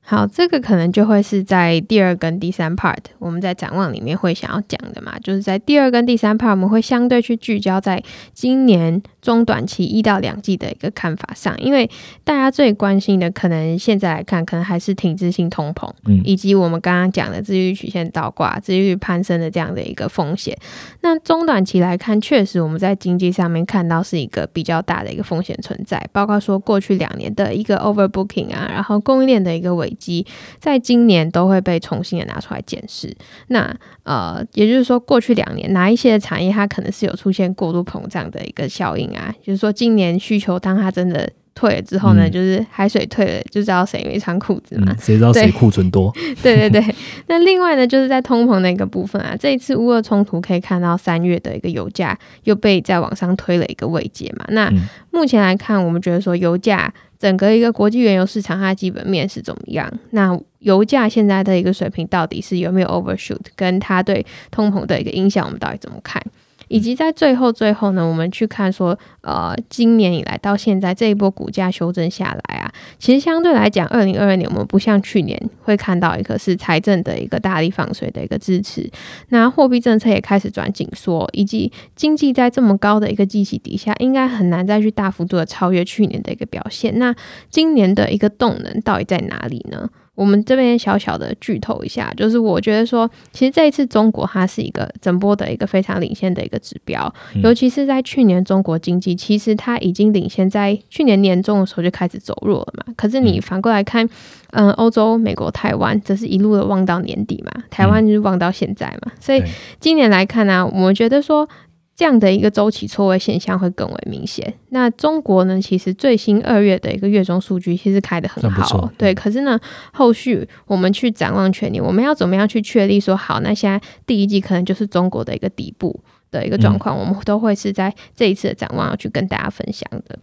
[0.09, 8.01] 好，这个可能就会是在第二跟第三 part，我们在展望里面会想要讲的嘛，就是在第二跟第三 part，我们会相对去聚焦在
[8.33, 11.91] 今年中短期一到两季的一个看法上，因为
[12.23, 20.57] 大家最关心的，可能现在来看，可能还是停滞性通膨，嗯，以及我们刚刚讲的利率曲线倒挂、利率攀升的这样的一个风险。
[21.01, 29.93] 那中短期来看，确实我们在经济上面看到是一个比较大的一个风险存在，包括说过去两年的一个 overbooking 啊，然后供应链的一个危。
[29.97, 30.25] 机
[30.59, 33.17] 在今年都会被重新的拿出来检视。
[33.49, 39.35] 那呃，也就是说，过去两年哪一些产业它可能是有出现过度膨胀的一个效应啊？
[39.43, 44.95] 就是说，今年需求当它真的退了之后呢，就是海水退了，就知道谁没穿裤子嘛？
[45.01, 46.13] 谁知道谁库存多？
[46.41, 46.95] 对对对。
[47.27, 54.45] 那另外呢，就是在通膨的一个部分啊，这一次乌俄冲突可以看到三月的一个油价又被在往上推了一个位阶嘛？
[54.51, 54.71] 那
[55.11, 56.93] 目前来看，我们觉得说油价。
[57.19, 59.91] 整个一个国际原油市场，它的基本面是怎么样？
[60.11, 63.41] 那油价现在的一个水平到底是有没有 overshoot？
[63.57, 66.23] 跟它对通膨的一个影响，我们到底怎么看？
[66.69, 78.91] 以及在最后最后呢，我们去看说，呃，今年以来到现在这一波股价修正下来啊，其实相对来讲，二零二二年我们不像去年会看到一个是财政的一个大力放水的一个支持，
[79.29, 86.99] 那货币政策也开始转紧缩，以及经济在这么高的一个基期底下，应该很难再去大幅度的超越去年的一个表现。
[86.99, 87.15] 那
[87.49, 89.89] 今年的一个动能到底在哪里呢？
[90.17, 102.93] 我们这边小小的剧透一下，就是我觉得说，其实这一次中国它是一个整波的一个非常领先的一个指标，尤其是在去年中国经济其实它已经领先在去年年中的时候就开始走弱了嘛。
[102.97, 104.09] 可是你反过来看，
[104.51, 109.13] 嗯，欧洲、美国、台湾则是一路的望到年底嘛，台湾就是望到现在嘛。
[109.21, 109.43] 所以
[109.79, 111.49] 今年来看呢，我们觉得说。
[111.97, 114.53] 这样的一个周期错位现象会更为明显。
[114.69, 115.59] 那中国呢？
[115.61, 119.15] 其实最新二月的一个月中数据其实开的很好，对。
[119.15, 119.59] 可是呢，
[119.95, 123.41] 后续我们去展望全年，我们要怎么样去确立说好？
[123.41, 125.99] 那现在第一季可能就是中国的一个底部
[126.31, 130.19] 的一个状况，我们都会是在这一次的展望要去跟大家分享的。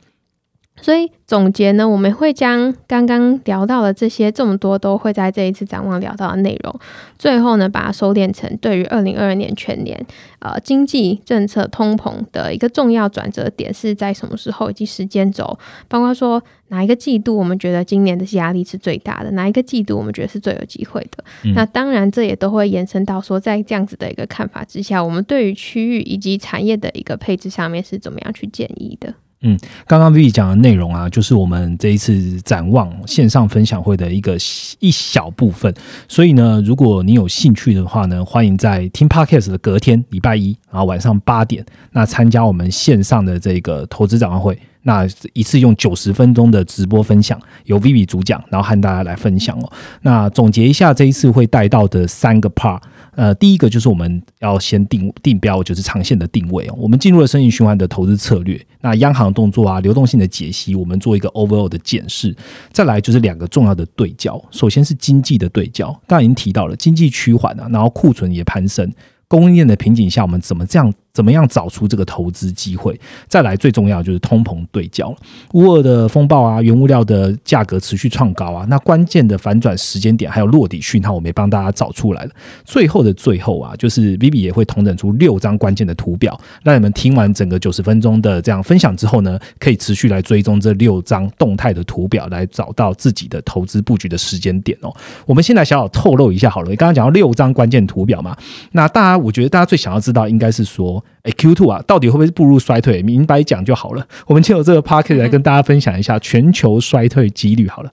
[0.83, 6.79] 所以总结呢，我们会将刚刚聊到的这些这么多，都会在这一次展望聊到的内容，
[7.17, 10.05] 最后呢，把它收敛成对于二零二二年全年
[10.39, 21.23] 呃经济政策通膨的一个重要转折点是在什么时候以及时间轴，包括说哪一个季度我们觉得今年的压力是最大的，哪一个季度我们觉得是最有机会的。
[21.55, 29.13] 那当然，这也都会延伸到说，在这样子的一个看法之下，我们对于区域以及产业的一个配置上面是怎么样去建议的。
[29.43, 34.37] 嗯刚刚 vv 讲的内容啊，就是我们这一次展望线上分享会的一个
[34.79, 35.73] 一小部分。
[36.07, 44.57] 所以呢，如果你有兴趣的话呢，欢迎在听 Podcast 的隔天礼拜一，然后晚上八点，那参加我们线上的这个投资展望会。
[44.85, 49.71] 那一次用九十分钟的直播分享，由 Vivi 主讲，然后和大家来分享哦。
[50.01, 52.81] 那总结一下这一次会带到的三个 part，
[53.15, 56.75] 呃，第一个就是我们要先定定标，就是长线的定位哦。
[56.77, 62.35] 我们进入了生意循环的投资策略，那央行动作啊，流动性的解析，我们做一个 overall 的检视。
[62.71, 68.91] 再来就是两个重要的对焦，首先是经济的对焦，刚刚已经提到了经济趋缓啊，然后库存也攀升。
[69.27, 70.93] 供应链的瓶颈下，我们怎么这样？
[71.13, 72.99] 怎么样找出这个投资机会？
[73.27, 75.15] 再来，最重要就是通膨对焦
[75.53, 82.31] 乌尔的风暴啊，原物料的价格持续创高啊，那关键的反转时间点还有落底讯号，我们也帮大家找出来了。
[82.65, 94.91] 最后的最后啊，就是 Vivi 也会同整出六张关键的图表，让你们听完整个九十分钟的这样分享之后呢，可以持续来追踪这六张动态的图表，来找到自己的投资布局的时间点哦。
[95.27, 98.35] 我们现在小小透露一下好了，刚刚讲到六张关键图表嘛，
[98.71, 101.02] 那大家我觉得大家最想要知道应该是说。
[101.23, 103.01] 哎，Q two 啊，到底会不会步入衰退？
[103.01, 104.05] 明白讲就好了。
[104.27, 107.91] 我们借由这个 p a r k e t 来跟大家分享一下全球衰退几率好了。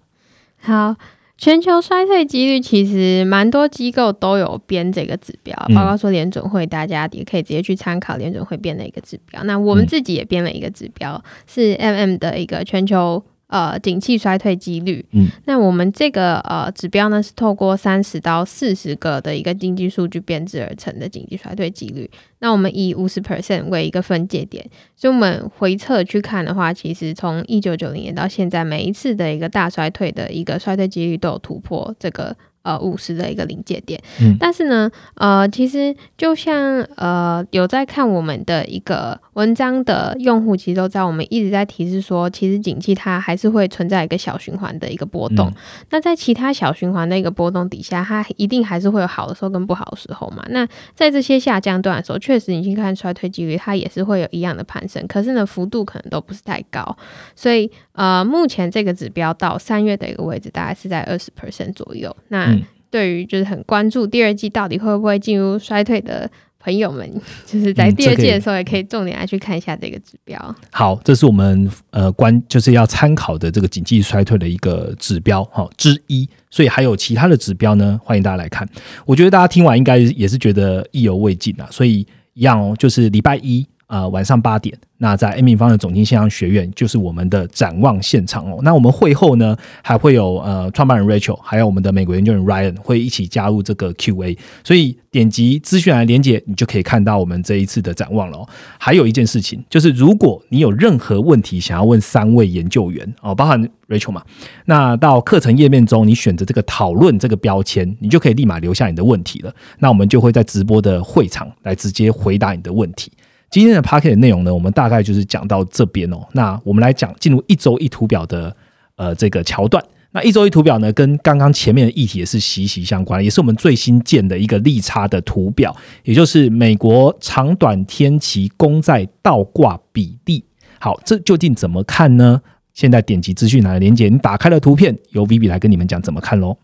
[0.58, 0.96] 好，
[1.38, 9.42] 全球衰退几率其实蛮多机构都有编这个指标，包括说联准会，大家也可以直接去参考联准会编的一个指标。
[9.44, 13.22] 那我们自己也编了一个指标，是 MM 的一个全球。
[13.50, 15.04] 呃，景气衰退几率。
[15.10, 22.08] 嗯，那我们这个呃指标呢，是透过三十到四十个的一个经济数据编制而成的经济衰退几率。
[22.38, 24.64] 那我们以五十 percent 为一个分界点，
[24.96, 32.36] 所以我们回测去看的话，其实从一九九零年到现在，每一次的一个大衰退的一个衰退几率都有突破这个。
[32.70, 45.52] 呃，五十的一个临界点，嗯，但是呢，呃，其实就像呃，有在看我们的一个文章的用户，其实都知道，我们一直在提示说，其实景气它还是会存在一个小循环的一个波动。
[45.90, 50.44] 那在其他小循环的一个波动底下，它一定还是会有好的时候跟不好的时候嘛。
[50.50, 50.64] 那
[50.94, 56.96] 在这些下降段的时候，确实你去看衰退几率，它也是会有一样的攀升，可是呢，幅度可能都不是太高。
[57.34, 57.70] 所以
[58.00, 62.16] 呃，目前这个指标到三月的一个位置，大概是在二十 percent 左右。
[62.28, 66.28] 那对于就是很关注第二季到底会不会进入衰退的
[66.58, 67.06] 朋友们，
[67.44, 70.56] 就是在第二季的时候也可以重点来去看一下这个指标。
[70.72, 76.26] 好，这是我们呃关就是要参考的这个经济衰退的一个指标哈之一。
[76.50, 78.66] 所以还有其他的指标呢，欢迎大家来看。
[79.04, 81.68] 我觉得大家听完应该也是觉得意犹未尽啊。
[81.70, 84.74] 所以一样哦，就是礼拜一呃晚上八点。
[85.02, 88.60] 那在 A 平方的总经线上学院就是我们的展望现场哦。
[88.62, 94.36] 那我们会后呢，还会有呃创办人 Rachel，还有我们的美国研究员 Ryan 会一起加入这个 Q&A。
[94.62, 98.46] 所以点击资讯栏连接，你就可以看到我们这一次的展望了。
[98.78, 104.22] 还有一件事情，就是如果你有任何问题想要问三位研究员哦，包含 Rachel 嘛，
[104.66, 109.54] 那到课程页面中你选择这个讨论这个标签，你就可以立马留下你的问题了。
[109.78, 113.10] 那我们就会在直播的会场来直接回答你的问题。
[113.50, 116.24] 今天的 p a r k e t 内容呢，我们大概就是讲到这边哦。
[116.32, 118.56] 那我们来讲进入一周一图表的
[118.94, 119.84] 呃这个桥段。
[120.12, 125.74] 那一周一图表呢，跟刚刚前面的议题也是息息相关，也是我们最新建的一个利差的图表，
[126.04, 130.44] 也就是美国长短天期公债倒挂比例。
[130.78, 132.40] 好，这究竟怎么看呢？
[132.72, 136.56] 现在点击资讯栏的连接，你打开了图片，由 Vivi 来跟你们讲怎么看喽。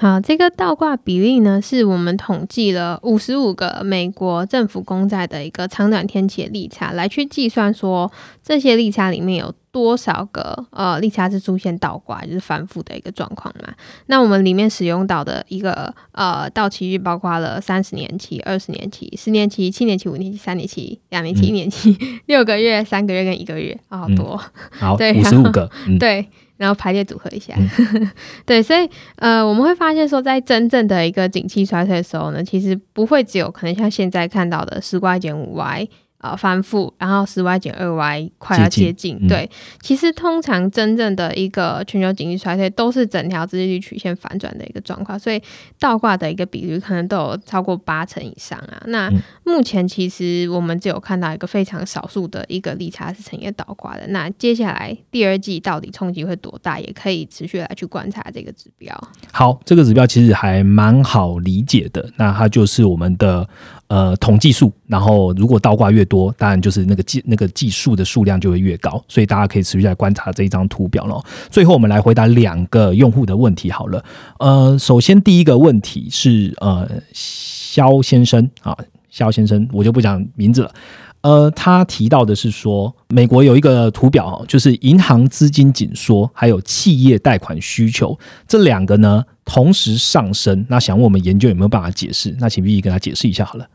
[0.00, 8.10] 好，这个倒挂比例呢，是我们统计了五十五个美国政府公债的一个长短天期的利差，来去计算说
[8.42, 13.74] 这些利差里面有多少个呃利差是出现倒挂，就是反复的一个状况嘛。
[14.06, 21.94] 那我们里面使用到的一个呃到期日，包括了三十年期、二十年期、十年期、七年期、五年期、三年期、两年期、一年期、
[22.24, 24.40] 六个月、三个月跟一个月，好多。
[24.80, 26.26] 好，对，五十五个，对。
[26.60, 27.54] 然后排列组合一下，
[28.44, 28.86] 对，所以
[29.16, 35.88] 呃，我们会发现说，在真正的一个景气衰退的时候呢，其实不会只有可能像现在看到的十 Y 减五 Y。
[36.20, 39.50] 呃，翻覆，然后十 y 减二 y 快要接近，对。
[39.80, 45.42] 其实通常真正的一个全球经济衰退，都是整条资金率曲线反转的一个状况，所以
[45.78, 48.82] 倒挂的一个比率可能都有超过八成以上啊。
[48.88, 49.10] 那
[49.44, 54.06] 目前其实我们只有看到一个非常少数的一个利差是呈现倒挂的。
[54.08, 58.94] 那接下来第二季到底冲击会多大，也可以持续来去观察这个指标。
[59.32, 63.48] 好，这个指标其实还蛮好理解的，那它就是我们的。
[63.90, 71.20] 呃，统计数，然后如果倒挂越多，当然就是那个计那个计数的数量就会越高，所以大家可以持续来观察这一张图表了。
[71.50, 74.04] 最后，我们来回答两个用户的问题好了。
[74.38, 78.78] 呃，首先第一个问题是呃，肖先生啊，
[79.08, 80.72] 肖先生，我就不讲名字了。
[81.22, 88.16] 呃，他提到的是说，美国有一个图表，就是银行资金紧缩，还有企业贷款需求
[88.46, 90.64] 这两个呢同时上升。
[90.68, 92.36] 那想问我们研究有没有办法解释？
[92.38, 93.66] 那请 V 跟他解释一下好了。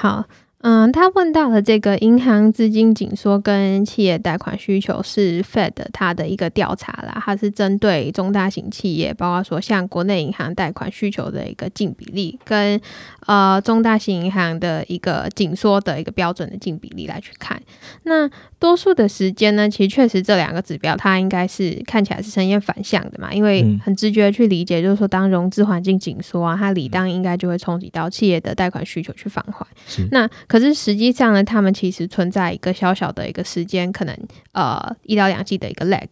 [0.00, 0.24] 好。
[0.62, 12.78] 嗯，他问到的这个银行资金紧缩跟企业贷款需求是 Fed 它的一个调查啦，它是针对中大型企业，包括说像国内银行贷款需求的一个净比例，跟
[13.30, 17.62] 呃中大型银行的一个紧缩的一个标准的净比例来去看。
[18.02, 18.28] 那
[18.58, 29.64] 多数的时间呢，其实确实这两个指标它应该是看起来是呈现反向的嘛，因为很直觉去理解，就是说当融资环境紧缩啊，它理当应该就会冲击到企业的贷款需求去放缓。
[30.10, 34.16] 那可是实际上呢，他们其实存在一个小小的一个时间，可能
[34.50, 36.08] 呃一到两季的一个 lag，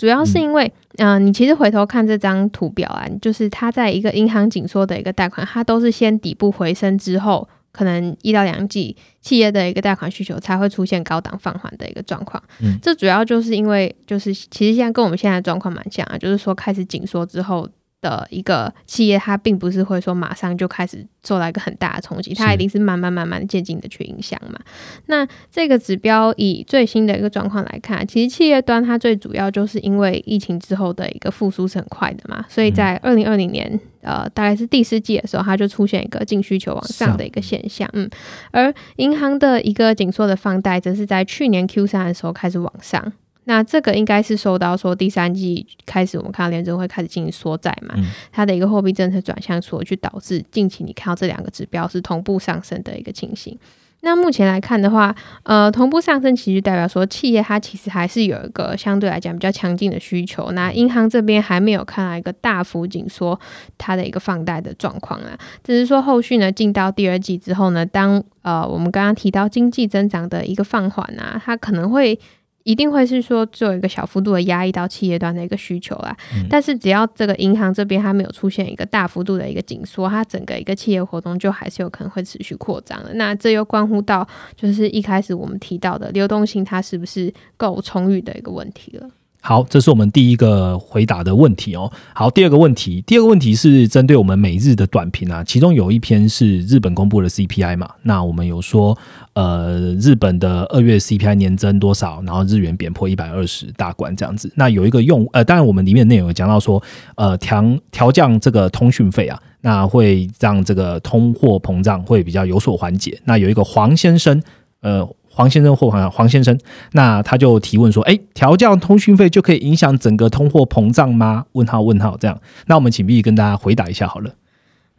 [0.00, 12.42] 主要是因为，嗯，你其实回头看这张图表啊，就是它在一个银行紧缩的一个贷款，它都是先底部回升之后，可能一到两季企业的一个贷款需求才会出现高档放缓的一个状况。
[12.62, 17.68] 嗯，这主要就是因为，就是其实现在跟我们现在状况蛮像啊，就是说开始紧缩之后。
[18.00, 24.58] 的一个企业，它并不是会说马上就开始受到一个很大的冲击，它一定是慢慢慢慢渐进的去影响嘛。
[25.06, 38.08] 那这个指标以最新的一个状况来看，其实企业端它最主要就是因为疫情之后的一个复苏是很快的嘛，所以在二零二零年呃大概是第四季的时候，它就出现一个净需求往上的一个现象，嗯，
[38.50, 43.12] 而银行的一个紧缩的放贷，则是在去年 Q 三的时候开始往上。
[43.44, 47.94] 那这个应该是受到说第三季开始，我们看到联准会开始进行缩债嘛，
[48.30, 53.58] 它的一个货币政策转向，所去导致近期你看到这两个指标是同步上升的一个情形。
[54.02, 60.52] 那目前来看的话，呃，同步上升其实代表说企业它其实还是有一个相对来讲比较强劲的需求。
[60.52, 63.38] 那银行这边还没有看到一个大幅紧缩
[63.76, 72.18] 它的一个放贷的状况啊，只是说后续呢进到第二季之后呢，当呃我们刚刚提到经济增长的一个放缓啊，它可能会。
[72.64, 76.16] 一定会是说做一个小幅度的压抑到企业端的一个需求啦，
[76.48, 83.14] 但是只要这个银行这边它没有出现一个大幅度的一个紧缩，它整个一个企业活动就还是有可能会持续扩张的。
[83.14, 89.08] 那这又关乎到就是一开始我们提到的流动性它是不是够充裕的一个问题了。
[89.42, 91.90] 好，这是我们第一个回答的问题哦。
[92.14, 98.96] 好，第二个问题，第二个问题是针对我们每日的短评啊，其中有一篇是日本公布的 CPI 嘛，那我们有说，
[99.32, 104.52] 呃，日本的二月 CPI 年增多少，然后日元贬破一百二十大关这样子。
[104.56, 106.82] 那有一个用，呃，当然我们里面内容有讲到说，
[107.14, 113.18] 呃，调调降这个通讯费啊，那会让这个通货膨胀会比较有所缓解。
[113.24, 114.42] 那有一个黄先生，
[114.82, 115.08] 呃。
[115.40, 116.58] 黄先生或黄黄先生，
[116.92, 122.38] 那他就提问说：“哎，调降通讯费就可以影响整个通货膨胀吗？”问号问号这样。
[122.66, 124.34] 那我们请 B 跟大家回答一下好了。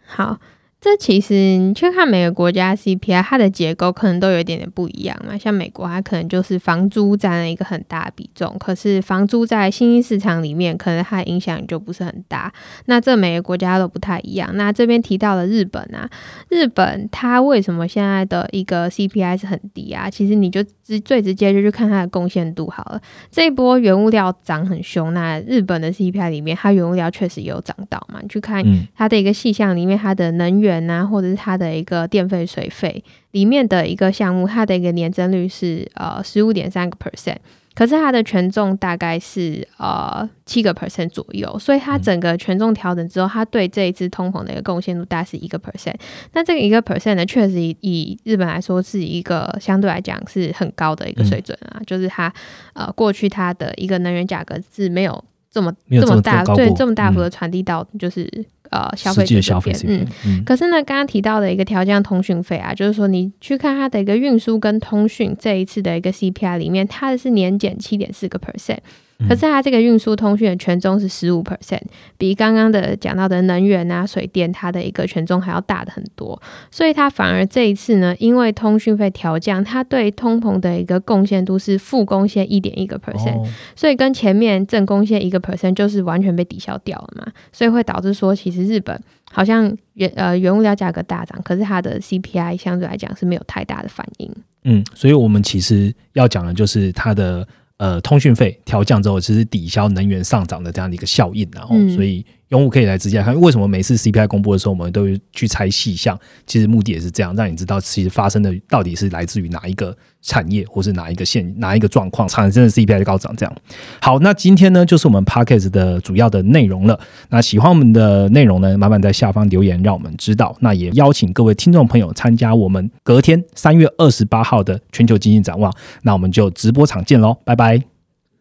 [0.08, 0.40] 好。
[0.84, 5.38] 这其实你去看每个国家 CPI，它的结构可能都有一点点不一样嘛。
[5.38, 12.52] 像美国，它可能就是房租占了一个很大的比重，可是房租在新兴市场里面，可能它的影响就不是很大。
[12.86, 14.50] 那这每个国家都不太一样。
[14.56, 16.10] 那这边提到了日本啊，
[16.50, 20.10] 日本它为什么现在的一个 CPI 是很低啊？
[20.10, 23.00] 其实你就直最直接就去看它的贡献度好了。
[23.30, 28.20] 这一波原物料涨很凶，那日本的 CPI 里面，它原物料确实有涨到嘛？
[28.24, 28.66] 你去看
[28.96, 30.71] 它的一个细项里面，它的能源。
[30.90, 37.38] 啊，或者是它的一个电费、水费里面的一个项目，它的一个年增率是呃十五点三个 percent，
[37.74, 45.96] 可是它的权重大概是呃七个 percent 左右，所以它整个权重调整之后，它对这一次通膨的一个贡献度大概是一个 percent。
[46.34, 52.32] 那这个一个 percent 呢，确实以日本来说是一个相对来讲是很高的一个水准啊，就是它
[52.74, 58.46] 呃过去它的一个能源价格是没有这么这么大对这么大幅的传递到就是。
[58.72, 68.80] 呃，消费者消费，嗯，可是呢，刚刚提到的一个调降通讯费啊，就是说你去看它的一个运输跟通讯这一次的一个 CPI 里面，它的是年减七点四个 percent。
[69.28, 71.82] 可是它这个运输通讯的权重是十五 percent，
[72.18, 76.42] 比刚刚的讲到的能源啊、水电，它的一个权重还要大的很多。
[76.70, 87.28] 所以它反而这一次呢，因为通讯费调降，它对通膨的一个贡献度是负贡献一点一个 percent，所以跟前面正贡献一个 percent 就是完全被抵消掉了嘛。
[87.52, 89.00] 所以会导致说，其实日本
[89.32, 94.32] 好像原呃原物料价格大涨，可是它的 CPI 相对来讲是没有太大的反应。
[94.64, 97.48] 嗯，所以我们其实要讲的就是它的。
[97.82, 103.38] 呃，通讯费调降之后，其实抵消能源上涨的这样的一个效应，然后所以用户可以来直接看。
[103.40, 106.18] 为什么每次 CPI 公布的时候，我们都去猜细项？
[106.46, 113.34] 其实目的也是这样，让你知道其实发生的到底是来自于哪一个产业，或是哪一个现、哪一个状况产生的 CPI 的高涨。
[113.36, 113.56] 这样
[114.02, 117.00] 好，那今天呢，就是我们 Podcast 的主要的内容了。
[117.30, 120.56] 那喜欢我们的内容呢，麻烦在下方留言，让我们知道。
[120.60, 125.74] 那也邀请各位听众朋友参加我们隔天三月二十八号的全球经济展望。
[126.04, 127.82] 那我们就直播场见喽，拜拜，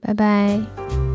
[0.00, 1.09] 拜拜。